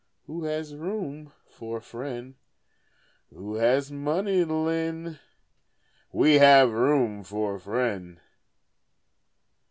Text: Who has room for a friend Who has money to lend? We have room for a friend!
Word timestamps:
Who 0.25 0.45
has 0.45 0.73
room 0.73 1.31
for 1.47 1.77
a 1.77 1.81
friend 1.83 2.33
Who 3.31 3.57
has 3.57 3.91
money 3.91 4.43
to 4.43 4.51
lend? 4.51 5.19
We 6.11 6.39
have 6.39 6.71
room 6.73 7.23
for 7.23 7.53
a 7.53 7.59
friend! 7.59 8.19